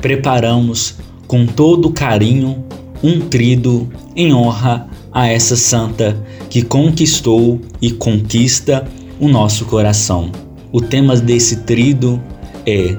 preparamos 0.00 0.96
com 1.28 1.46
todo 1.46 1.92
carinho 1.92 2.64
um 3.04 3.20
trido 3.20 3.88
em 4.16 4.34
honra 4.34 4.88
a 5.12 5.28
essa 5.28 5.54
santa 5.54 6.20
que 6.50 6.60
conquistou 6.60 7.60
e 7.80 7.92
conquista 7.92 8.84
o 9.20 9.28
nosso 9.28 9.64
coração. 9.66 10.47
O 10.70 10.82
tema 10.82 11.16
desse 11.16 11.60
trido 11.60 12.22
é 12.66 12.94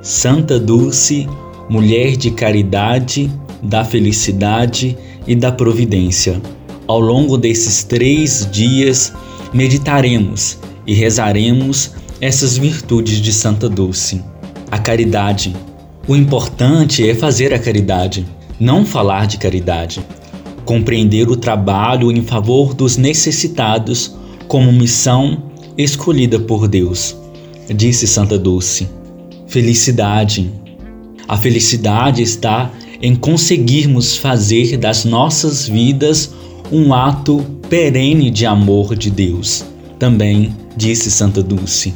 Santa 0.00 0.58
Dulce, 0.58 1.28
mulher 1.68 2.16
de 2.16 2.30
caridade, 2.30 3.30
da 3.62 3.84
felicidade 3.84 4.96
e 5.26 5.34
da 5.34 5.52
providência. 5.52 6.40
Ao 6.86 6.98
longo 6.98 7.36
desses 7.36 7.84
três 7.84 8.48
dias, 8.50 9.12
meditaremos 9.52 10.58
e 10.86 10.94
rezaremos 10.94 11.92
essas 12.22 12.56
virtudes 12.56 13.20
de 13.20 13.34
Santa 13.34 13.68
Dulce. 13.68 14.24
A 14.70 14.78
caridade. 14.78 15.54
O 16.08 16.16
importante 16.16 17.06
é 17.08 17.14
fazer 17.14 17.52
a 17.52 17.58
caridade, 17.58 18.26
não 18.58 18.86
falar 18.86 19.26
de 19.26 19.36
caridade. 19.36 20.00
Compreender 20.64 21.28
o 21.28 21.36
trabalho 21.36 22.10
em 22.10 22.22
favor 22.22 22.72
dos 22.72 22.96
necessitados 22.96 24.16
como 24.48 24.72
missão 24.72 25.49
escolhida 25.82 26.38
por 26.38 26.68
Deus, 26.68 27.16
disse 27.74 28.06
Santa 28.06 28.38
Dulce. 28.38 28.88
Felicidade. 29.46 30.50
A 31.26 31.36
felicidade 31.36 32.22
está 32.22 32.70
em 33.00 33.14
conseguirmos 33.14 34.16
fazer 34.16 34.76
das 34.76 35.04
nossas 35.04 35.66
vidas 35.66 36.32
um 36.70 36.92
ato 36.92 37.44
perene 37.68 38.30
de 38.30 38.46
amor 38.46 38.94
de 38.96 39.10
Deus. 39.10 39.64
Também 39.98 40.54
disse 40.76 41.10
Santa 41.10 41.42
Dulce. 41.42 41.94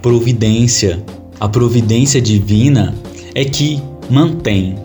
Providência. 0.00 1.04
A 1.40 1.48
providência 1.48 2.20
divina 2.20 2.94
é 3.34 3.44
que 3.44 3.80
mantém, 4.08 4.76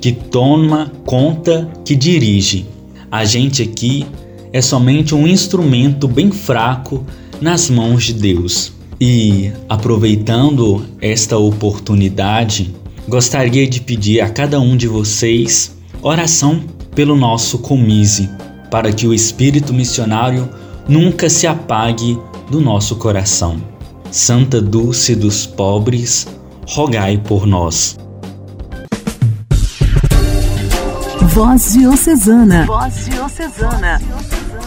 que 0.00 0.12
toma 0.12 0.92
conta, 1.04 1.70
que 1.84 1.96
dirige. 1.96 2.66
A 3.10 3.24
gente 3.24 3.62
aqui 3.62 4.04
é 4.52 4.60
somente 4.60 5.14
um 5.14 5.26
instrumento 5.26 6.06
bem 6.06 6.30
fraco 6.30 7.04
nas 7.40 7.68
mãos 7.68 8.04
de 8.04 8.14
Deus. 8.14 8.72
E 9.00 9.52
aproveitando 9.68 10.84
esta 11.00 11.36
oportunidade, 11.36 12.74
gostaria 13.08 13.66
de 13.66 13.80
pedir 13.80 14.20
a 14.20 14.30
cada 14.30 14.60
um 14.60 14.76
de 14.76 14.86
vocês 14.86 15.76
oração 16.00 16.62
pelo 16.94 17.16
nosso 17.16 17.58
comise, 17.58 18.30
para 18.70 18.92
que 18.92 19.06
o 19.06 19.12
espírito 19.12 19.72
missionário 19.72 20.48
nunca 20.88 21.28
se 21.28 21.46
apague 21.46 22.18
do 22.50 22.60
nosso 22.60 22.96
coração. 22.96 23.60
Santa 24.10 24.60
Dulce 24.60 25.16
dos 25.16 25.44
Pobres, 25.44 26.26
rogai 26.68 27.18
por 27.18 27.46
nós. 27.46 27.96
Voz 31.34 31.72
Diocesana. 31.72 32.64
Voz 32.64 33.06
Diocesana. 33.06 34.00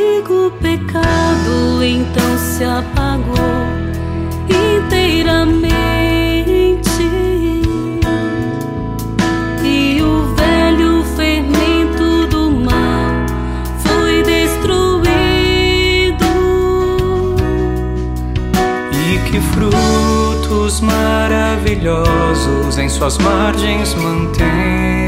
antigo 0.02 0.52
pecado 0.62 1.84
então 1.84 2.38
se 2.38 2.64
apagou 2.64 3.36
inteiramente 4.50 5.72
e 9.64 10.02
o 10.02 10.34
velho 10.36 11.04
fermento 11.16 12.28
do 12.28 12.52
mal 12.52 13.26
foi 13.80 14.24
destruído. 14.24 15.12
E 18.94 19.20
que 19.30 19.40
frutos 19.40 20.82
maravilhosos 20.82 22.78
em 22.78 22.90
suas 22.90 23.18
margens 23.20 23.94
mantém. 23.96 25.01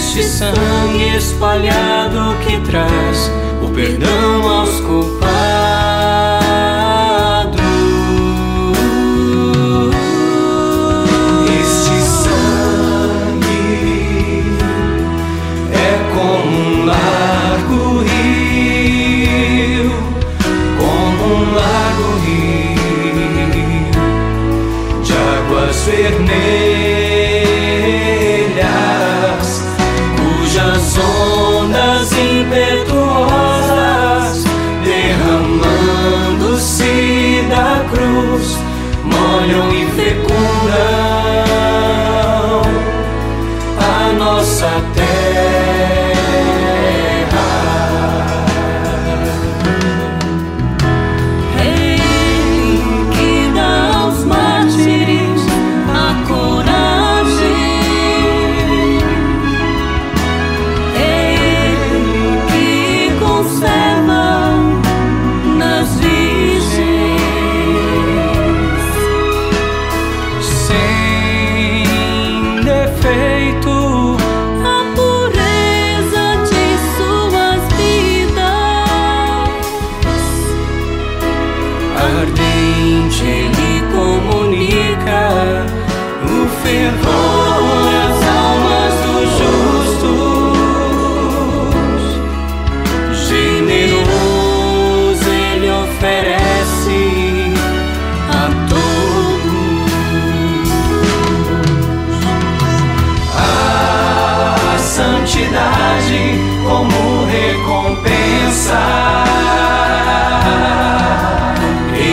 Este 0.00 0.22
sangue 0.22 1.14
espalhado 1.14 2.34
que 2.42 2.58
traz 2.60 3.30
o 3.62 3.68
perdão 3.68 4.48
aos 4.48 4.80
culpados. 4.80 5.20
Este 11.60 12.00
sangue 12.24 13.36
é 15.70 15.92
como 16.14 16.56
um 16.56 16.86
largo 16.86 17.98
rio, 18.00 19.92
como 20.78 21.24
um 21.34 21.54
largo 21.54 22.08
rio 22.24 23.12
de 25.04 25.12
águas 25.12 25.76
vermelhas, 25.84 26.89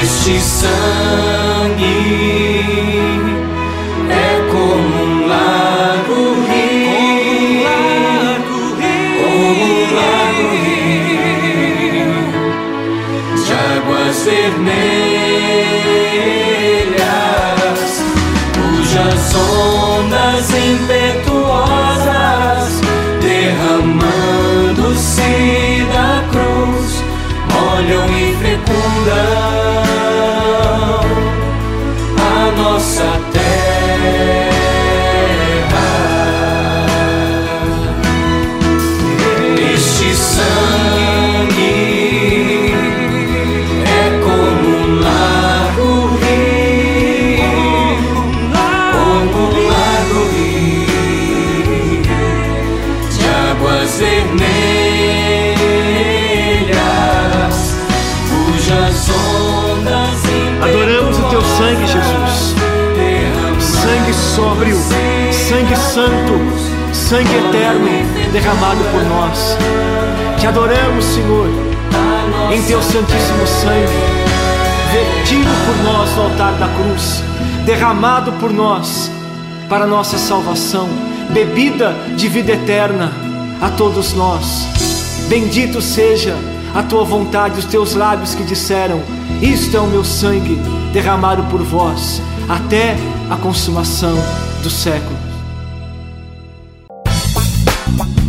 Este 0.01 0.39
sangue 0.39 1.85
é 4.09 4.41
como 4.49 5.03
um 5.03 5.27
lago 5.27 6.21
rio, 6.47 7.67
como 9.19 9.65
um 9.65 9.93
lago 9.93 10.47
rio 10.63 12.13
de 13.43 13.51
águas 13.53 14.17
vermelhas, 14.23 14.81
cujas 18.55 19.35
ondas 19.35 20.47
impetuosas 20.51 22.69
derramando-se. 23.21 25.46
Sangue 67.07 67.37
eterno 67.37 67.87
derramado 68.33 68.83
por 68.91 69.01
nós. 69.05 69.57
Te 70.37 70.45
adoramos, 70.45 71.05
Senhor, 71.05 71.47
em 72.53 72.61
teu 72.63 72.81
santíssimo 72.81 73.47
sangue, 73.47 73.87
vertido 74.91 75.49
por 75.65 75.83
nós 75.85 76.13
no 76.17 76.23
altar 76.23 76.51
da 76.55 76.67
cruz, 76.67 77.23
derramado 77.65 78.33
por 78.33 78.51
nós 78.51 79.09
para 79.69 79.87
nossa 79.87 80.17
salvação, 80.17 80.89
bebida 81.29 81.95
de 82.17 82.27
vida 82.27 82.51
eterna 82.51 83.13
a 83.61 83.69
todos 83.69 84.13
nós. 84.13 84.67
Bendito 85.29 85.81
seja 85.81 86.35
a 86.75 86.83
tua 86.83 87.05
vontade, 87.05 87.57
os 87.57 87.65
teus 87.65 87.95
lábios 87.95 88.35
que 88.35 88.43
disseram: 88.43 89.01
Isto 89.41 89.77
é 89.77 89.79
o 89.79 89.87
meu 89.87 90.03
sangue 90.03 90.59
derramado 90.91 91.43
por 91.43 91.63
vós, 91.63 92.21
até 92.49 92.97
a 93.29 93.37
consumação 93.37 94.17
do 94.61 94.69
século. 94.69 95.16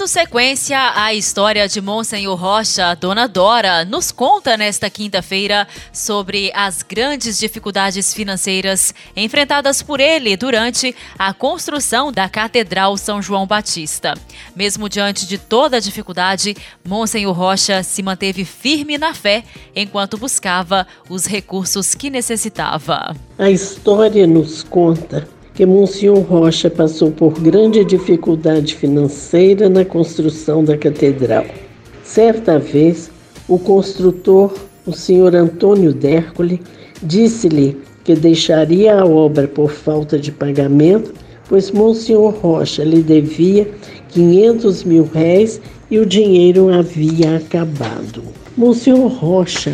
Dando 0.00 0.08
sequência 0.08 0.78
à 0.94 1.12
história 1.12 1.68
de 1.68 1.78
Monsenhor 1.78 2.34
Rocha, 2.34 2.94
Dona 2.94 3.28
Dora 3.28 3.84
nos 3.84 4.10
conta 4.10 4.56
nesta 4.56 4.88
quinta-feira 4.88 5.68
sobre 5.92 6.50
as 6.54 6.82
grandes 6.82 7.38
dificuldades 7.38 8.14
financeiras 8.14 8.94
enfrentadas 9.14 9.82
por 9.82 10.00
ele 10.00 10.38
durante 10.38 10.96
a 11.18 11.34
construção 11.34 12.10
da 12.10 12.30
Catedral 12.30 12.96
São 12.96 13.20
João 13.20 13.46
Batista. 13.46 14.14
Mesmo 14.56 14.88
diante 14.88 15.26
de 15.26 15.36
toda 15.36 15.76
a 15.76 15.80
dificuldade, 15.80 16.56
Monsenhor 16.82 17.34
Rocha 17.34 17.82
se 17.82 18.02
manteve 18.02 18.46
firme 18.46 18.96
na 18.96 19.12
fé 19.12 19.44
enquanto 19.76 20.16
buscava 20.16 20.86
os 21.10 21.26
recursos 21.26 21.94
que 21.94 22.08
necessitava. 22.08 23.14
A 23.38 23.50
história 23.50 24.26
nos 24.26 24.62
conta 24.62 25.28
que 25.54 25.66
Monsenhor 25.66 26.20
Rocha 26.20 26.70
passou 26.70 27.10
por 27.10 27.38
grande 27.40 27.84
dificuldade 27.84 28.74
financeira 28.74 29.68
na 29.68 29.84
construção 29.84 30.64
da 30.64 30.76
catedral. 30.76 31.44
Certa 32.02 32.58
vez, 32.58 33.10
o 33.48 33.58
construtor, 33.58 34.52
o 34.86 34.92
senhor 34.92 35.34
Antônio 35.34 35.92
Dércole, 35.92 36.60
disse-lhe 37.02 37.76
que 38.04 38.14
deixaria 38.14 39.00
a 39.00 39.04
obra 39.04 39.46
por 39.46 39.70
falta 39.70 40.18
de 40.18 40.32
pagamento, 40.32 41.12
pois 41.48 41.70
Monsenhor 41.70 42.34
Rocha 42.40 42.84
lhe 42.84 43.02
devia 43.02 43.68
500 44.10 44.84
mil 44.84 45.08
réis 45.12 45.60
e 45.90 45.98
o 45.98 46.06
dinheiro 46.06 46.72
havia 46.72 47.36
acabado. 47.36 48.22
Monsenhor 48.56 49.08
Rocha, 49.08 49.72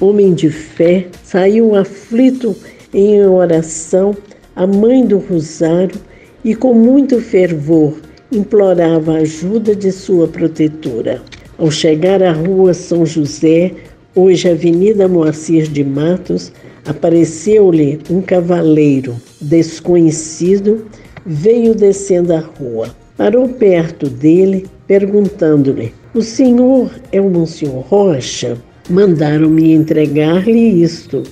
homem 0.00 0.32
de 0.32 0.50
fé, 0.50 1.06
saiu 1.22 1.74
aflito 1.74 2.56
em 2.92 3.24
oração 3.26 4.16
a 4.58 4.66
mãe 4.66 5.06
do 5.06 5.18
Rosário 5.18 6.00
e 6.44 6.52
com 6.52 6.74
muito 6.74 7.20
fervor 7.20 7.94
implorava 8.32 9.12
a 9.12 9.18
ajuda 9.18 9.72
de 9.72 9.92
sua 9.92 10.26
protetora. 10.26 11.22
Ao 11.56 11.70
chegar 11.70 12.20
à 12.24 12.32
rua 12.32 12.74
São 12.74 13.06
José, 13.06 13.70
hoje 14.16 14.50
Avenida 14.50 15.06
Moacir 15.06 15.68
de 15.68 15.84
Matos, 15.84 16.50
apareceu-lhe 16.84 18.00
um 18.10 18.20
cavaleiro 18.20 19.14
desconhecido, 19.40 20.86
veio 21.24 21.72
descendo 21.72 22.32
a 22.32 22.40
rua. 22.40 22.88
Parou 23.16 23.48
perto 23.48 24.08
dele, 24.08 24.66
perguntando-lhe: 24.88 25.94
O 26.12 26.20
senhor 26.20 26.90
é 27.12 27.20
o 27.20 27.30
Monsenhor 27.30 27.84
Rocha? 27.86 28.58
Mandaram-me 28.90 29.72
entregar-lhe 29.72 30.82
isto 30.82 31.22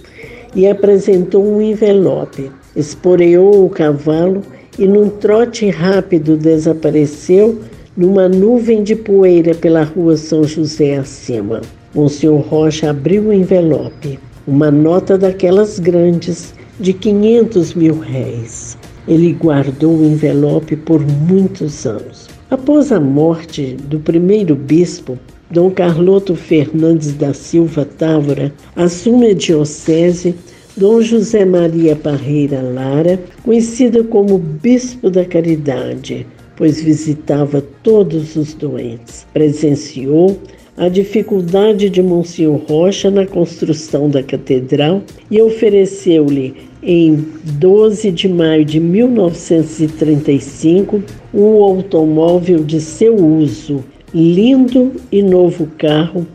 e 0.55 0.65
apresentou 0.69 1.45
um 1.45 1.61
envelope. 1.61 2.53
Esporeou 2.77 3.65
o 3.65 3.71
cavalo 3.71 4.43
e, 4.79 4.87
num 4.87 5.09
trote 5.09 5.71
rápido, 5.71 6.37
desapareceu 6.37 7.59
numa 7.97 8.29
nuvem 8.29 8.83
de 8.83 8.95
poeira 8.95 9.55
pela 9.55 9.83
rua 9.83 10.17
São 10.17 10.45
José 10.45 10.97
acima. 10.97 11.63
Monsenhor 11.95 12.41
Rocha 12.41 12.91
abriu 12.91 13.29
o 13.29 13.33
envelope, 13.33 14.19
uma 14.47 14.71
nota 14.71 15.17
daquelas 15.17 15.79
grandes, 15.79 16.55
de 16.79 16.93
500 16.93 17.73
mil 17.73 17.99
réis. 17.99 18.77
Ele 19.09 19.33
guardou 19.33 19.97
o 19.97 20.05
envelope 20.05 20.77
por 20.77 21.01
muitos 21.01 21.87
anos. 21.87 22.29
Após 22.51 22.93
a 22.93 23.01
morte 23.01 23.77
do 23.89 23.99
primeiro 23.99 24.55
bispo, 24.55 25.19
Dom 25.51 25.71
Carloto 25.71 26.35
Fernandes 26.35 27.15
da 27.15 27.33
Silva 27.33 27.85
Távora 27.85 28.53
assume 28.75 29.29
a 29.29 29.35
diocese 29.35 30.35
Dom 30.77 31.01
José 31.01 31.45
Maria 31.47 31.97
Parreira 31.97 32.61
Lara, 32.61 33.19
conhecido 33.43 34.05
como 34.05 34.37
Bispo 34.37 35.09
da 35.09 35.25
Caridade, 35.25 36.27
pois 36.55 36.83
visitava 36.83 37.65
todos 37.83 38.37
os 38.37 38.53
doentes. 38.53 39.27
Presenciou 39.33 40.39
a 40.77 40.91
dificuldade 40.91 41.89
de 41.89 42.03
Monsenhor 42.03 42.61
Rocha 42.69 43.11
na 43.11 43.25
construção 43.25 44.11
da 44.11 44.23
catedral 44.23 45.01
e 45.31 45.41
ofereceu-lhe, 45.41 46.55
em 46.83 47.25
12 47.59 48.11
de 48.11 48.29
maio 48.29 48.63
de 48.63 48.79
1935, 48.79 51.03
um 51.33 51.63
automóvel 51.63 52.63
de 52.63 52.83
seu 52.83 53.17
uso, 53.17 53.83
lindo 54.13 54.93
e 55.11 55.23
novo 55.23 55.71
carro 55.79 56.27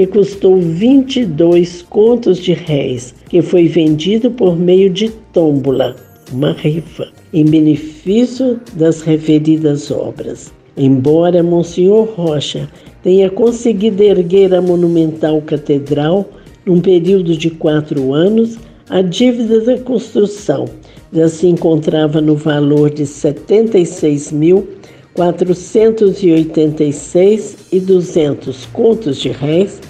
que 0.00 0.06
custou 0.06 0.56
22 0.56 1.82
contos 1.82 2.38
de 2.38 2.54
réis, 2.54 3.14
que 3.28 3.42
foi 3.42 3.68
vendido 3.68 4.30
por 4.30 4.58
meio 4.58 4.88
de 4.88 5.10
tómbola, 5.30 5.94
uma 6.32 6.52
rifa, 6.52 7.08
em 7.34 7.44
benefício 7.44 8.58
das 8.72 9.02
referidas 9.02 9.90
obras. 9.90 10.50
Embora 10.74 11.42
Monsenhor 11.42 12.08
Rocha 12.16 12.66
tenha 13.02 13.28
conseguido 13.28 14.02
erguer 14.02 14.54
a 14.54 14.62
monumental 14.62 15.42
catedral 15.42 16.26
num 16.64 16.80
período 16.80 17.36
de 17.36 17.50
quatro 17.50 18.14
anos, 18.14 18.56
a 18.88 19.02
dívida 19.02 19.60
da 19.60 19.76
construção 19.80 20.64
já 21.12 21.28
se 21.28 21.46
encontrava 21.46 22.22
no 22.22 22.36
valor 22.36 22.88
de 22.88 23.04
76 23.04 24.32
mil 24.32 24.66
486 25.14 27.56
e 27.72 27.80
200 27.80 28.66
contos 28.66 29.16
de 29.18 29.28
réis, 29.28 29.80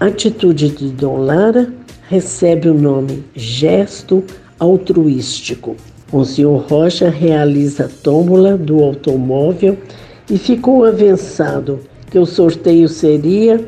atitude 0.00 0.70
de 0.70 0.88
Dom 0.88 1.18
Lara 1.18 1.72
recebe 2.08 2.68
o 2.68 2.74
nome 2.74 3.22
Gesto 3.34 4.22
Altruístico. 4.58 5.76
O 6.12 6.24
senhor 6.24 6.64
Rocha 6.68 7.08
realiza 7.08 7.86
a 7.86 7.88
tômbola 7.88 8.56
do 8.56 8.82
automóvel 8.82 9.76
e 10.30 10.38
ficou 10.38 10.84
avançado 10.84 11.80
que 12.10 12.18
o 12.18 12.26
sorteio 12.26 12.88
seria 12.88 13.64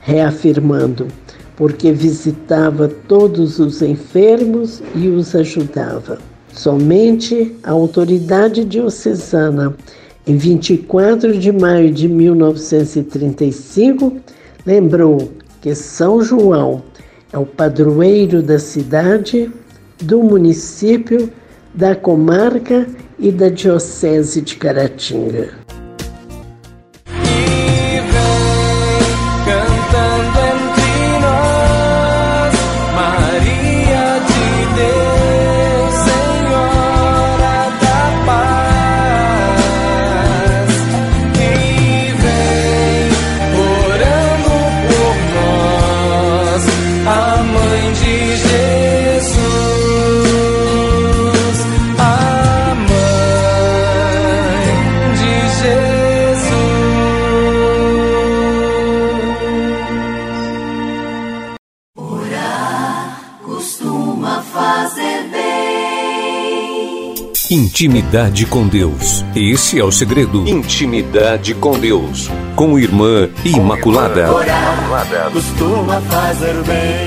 reafirmando 0.00 1.06
porque 1.58 1.92
visitava 1.92 2.88
todos 2.88 3.58
os 3.58 3.82
enfermos 3.82 4.80
e 4.94 5.08
os 5.08 5.34
ajudava. 5.34 6.16
Somente 6.58 7.56
a 7.62 7.70
autoridade 7.70 8.64
diocesana, 8.64 9.76
em 10.26 10.36
24 10.36 11.38
de 11.38 11.52
maio 11.52 11.92
de 11.92 12.08
1935, 12.08 14.16
lembrou 14.66 15.30
que 15.62 15.72
São 15.72 16.20
João 16.20 16.82
é 17.32 17.38
o 17.38 17.46
padroeiro 17.46 18.42
da 18.42 18.58
cidade, 18.58 19.48
do 20.02 20.20
município, 20.20 21.30
da 21.72 21.94
comarca 21.94 22.88
e 23.20 23.30
da 23.30 23.48
diocese 23.48 24.42
de 24.42 24.56
Caratinga. 24.56 25.67
Intimidade 67.78 68.44
com 68.44 68.66
Deus. 68.66 69.24
Esse 69.36 69.78
é 69.78 69.84
o 69.84 69.92
segredo. 69.92 70.48
Intimidade 70.48 71.54
com 71.54 71.78
Deus. 71.78 72.28
Com 72.56 72.76
Irmã 72.76 73.30
Imaculada. 73.44 74.34
Orar 74.34 75.30
costuma 75.30 76.00
fazer 76.00 76.54
bem. 76.64 77.06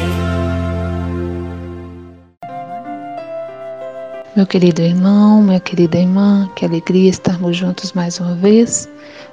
Meu 4.34 4.48
querido 4.48 4.82
irmão, 4.82 5.42
minha 5.42 5.60
querida 5.60 5.98
irmã, 5.98 6.50
que 6.56 6.64
alegria 6.64 7.10
estarmos 7.10 7.58
juntos 7.58 7.92
mais 7.92 8.18
uma 8.22 8.36
vez 8.36 8.88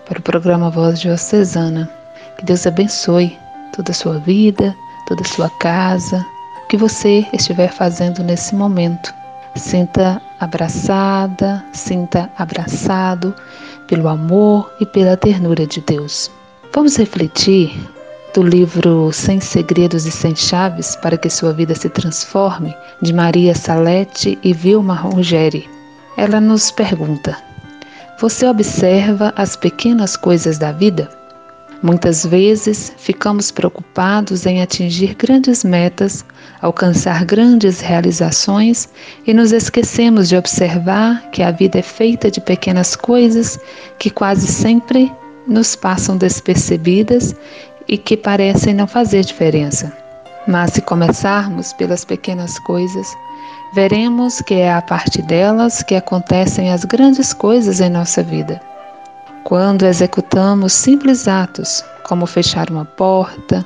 para 0.09 0.19
o 0.19 0.23
programa 0.23 0.71
Voz 0.71 1.01
Diocesana. 1.01 1.89
Que 2.37 2.47
Deus 2.47 2.67
abençoe 2.67 3.39
toda 3.77 3.93
a 3.93 3.95
sua 3.95 4.19
vida, 4.19 4.75
toda 5.07 5.23
a 5.23 5.29
sua 5.29 5.49
casa, 5.61 6.19
o 6.65 6.67
que 6.67 6.77
você 6.77 7.25
estiver 7.33 7.73
fazendo 7.73 8.25
nesse 8.25 8.57
momento. 8.57 9.18
Sinta 9.59 10.23
abraçada, 10.39 11.65
sinta 11.73 12.31
abraçado 12.39 13.35
pelo 13.89 14.07
amor 14.07 14.73
e 14.79 14.87
pela 14.87 15.17
ternura 15.17 15.67
de 15.67 15.81
Deus. 15.81 16.31
Vamos 16.73 16.97
refletir 16.97 17.77
do 18.33 18.43
livro 18.43 19.13
Sem 19.13 19.41
Segredos 19.41 20.07
e 20.07 20.13
Sem 20.13 20.37
Chaves 20.37 20.95
para 20.95 21.19
que 21.19 21.29
sua 21.29 21.53
vida 21.53 21.75
se 21.75 21.89
transforme, 21.89 22.75
de 23.03 23.13
Maria 23.13 23.55
Salete 23.55 24.39
e 24.45 24.53
Vilma 24.53 24.95
Rogeri. 24.95 25.69
Ela 26.17 26.41
nos 26.41 26.71
pergunta: 26.71 27.37
Você 28.21 28.47
observa 28.47 29.33
as 29.37 29.57
pequenas 29.57 30.17
coisas 30.17 30.57
da 30.57 30.71
vida? 30.71 31.09
Muitas 31.83 32.25
vezes 32.25 32.93
ficamos 32.97 33.51
preocupados 33.51 34.47
em 34.47 34.63
atingir 34.63 35.15
grandes 35.15 35.63
metas, 35.65 36.25
alcançar 36.61 37.25
grandes 37.25 37.81
realizações 37.81 38.89
e 39.27 39.33
nos 39.33 39.53
esquecemos 39.53 40.29
de 40.29 40.37
observar 40.37 41.31
que 41.31 41.43
a 41.43 41.51
vida 41.51 41.79
é 41.79 41.83
feita 41.83 42.31
de 42.31 42.41
pequenas 42.41 42.97
coisas 42.97 43.59
que 43.99 44.11
quase 44.11 44.47
sempre 44.47 45.13
nos 45.47 45.77
passam 45.77 46.17
despercebidas 46.17 47.35
e 47.87 47.97
que 47.97 48.17
parecem 48.17 48.75
não 48.75 48.87
fazer 48.87 49.25
diferença. 49.25 49.93
Mas 50.47 50.73
se 50.73 50.83
começarmos 50.83 51.73
pelas 51.73 52.05
pequenas 52.05 52.59
coisas, 52.61 53.07
veremos 53.75 54.41
que 54.41 54.55
é 54.55 54.73
a 54.73 54.83
partir 54.83 55.23
delas 55.23 55.83
que 55.83 55.95
acontecem 55.95 56.73
as 56.73 56.85
grandes 56.85 57.33
coisas 57.33 57.81
em 57.81 57.89
nossa 57.89 58.23
vida. 58.23 58.61
Quando 59.45 59.87
executamos 59.87 60.73
simples 60.73 61.29
atos, 61.29 61.85
como 62.05 62.27
fechar 62.27 62.71
uma 62.71 62.85
porta, 62.85 63.65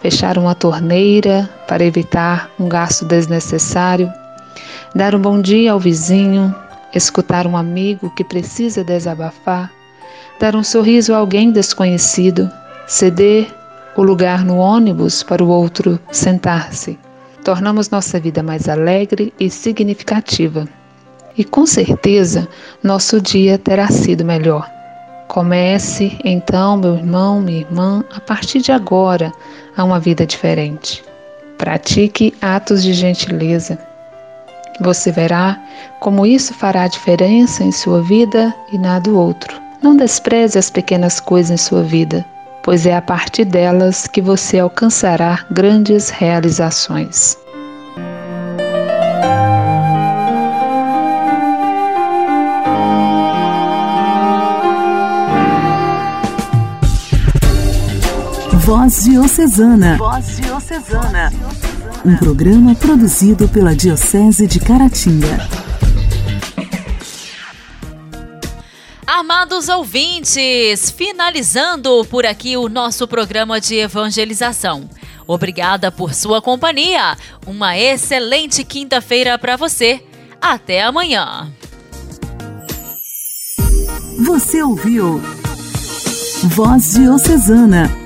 fechar 0.00 0.38
uma 0.38 0.54
torneira 0.54 1.48
para 1.66 1.84
evitar 1.84 2.50
um 2.58 2.68
gasto 2.68 3.04
desnecessário, 3.04 4.12
dar 4.94 5.14
um 5.14 5.20
bom 5.20 5.40
dia 5.40 5.72
ao 5.72 5.80
vizinho, 5.80 6.54
escutar 6.94 7.46
um 7.46 7.56
amigo 7.56 8.10
que 8.14 8.24
precisa 8.24 8.84
desabafar, 8.84 9.70
dar 10.38 10.54
um 10.54 10.62
sorriso 10.62 11.14
a 11.14 11.18
alguém 11.18 11.50
desconhecido, 11.50 12.50
ceder 12.86 13.52
o 13.96 14.02
lugar 14.02 14.44
no 14.44 14.58
ônibus 14.58 15.22
para 15.22 15.42
o 15.42 15.48
outro 15.48 15.98
sentar-se. 16.10 16.98
Tornamos 17.42 17.90
nossa 17.90 18.18
vida 18.18 18.42
mais 18.42 18.68
alegre 18.68 19.32
e 19.38 19.48
significativa. 19.48 20.68
E 21.38 21.44
com 21.44 21.66
certeza 21.66 22.48
nosso 22.82 23.20
dia 23.20 23.58
terá 23.58 23.88
sido 23.88 24.24
melhor. 24.24 24.75
Comece 25.28 26.18
então, 26.24 26.76
meu 26.76 26.96
irmão, 26.96 27.40
minha 27.40 27.60
irmã, 27.60 28.04
a 28.14 28.20
partir 28.20 28.60
de 28.60 28.72
agora, 28.72 29.32
a 29.76 29.84
uma 29.84 29.98
vida 29.98 30.24
diferente. 30.24 31.04
Pratique 31.58 32.34
atos 32.40 32.82
de 32.82 32.92
gentileza. 32.92 33.78
Você 34.80 35.10
verá 35.10 35.58
como 36.00 36.26
isso 36.26 36.54
fará 36.54 36.86
diferença 36.86 37.64
em 37.64 37.72
sua 37.72 38.02
vida 38.02 38.54
e 38.72 38.78
na 38.78 38.98
do 38.98 39.18
outro. 39.18 39.60
Não 39.82 39.96
despreze 39.96 40.58
as 40.58 40.70
pequenas 40.70 41.18
coisas 41.18 41.50
em 41.50 41.56
sua 41.56 41.82
vida, 41.82 42.24
pois 42.62 42.86
é 42.86 42.94
a 42.94 43.02
partir 43.02 43.44
delas 43.44 44.06
que 44.06 44.20
você 44.20 44.58
alcançará 44.58 45.44
grandes 45.50 46.10
realizações. 46.10 47.36
Voz 58.66 59.04
Diocesana. 59.04 59.96
Voz 59.96 60.38
Diocesana. 60.38 61.32
Um 62.04 62.16
programa 62.16 62.74
produzido 62.74 63.48
pela 63.48 63.76
Diocese 63.76 64.44
de 64.44 64.58
Caratinga. 64.58 65.38
Amados 69.06 69.68
ouvintes, 69.68 70.90
finalizando 70.90 72.04
por 72.10 72.26
aqui 72.26 72.56
o 72.56 72.68
nosso 72.68 73.06
programa 73.06 73.60
de 73.60 73.76
evangelização. 73.76 74.90
Obrigada 75.28 75.92
por 75.92 76.12
sua 76.12 76.42
companhia. 76.42 77.16
Uma 77.46 77.78
excelente 77.78 78.64
quinta-feira 78.64 79.38
para 79.38 79.56
você. 79.56 80.02
Até 80.40 80.82
amanhã. 80.82 81.52
Você 84.24 84.60
ouviu 84.60 85.22
Voz 86.42 86.94
Diocesana 86.94 88.05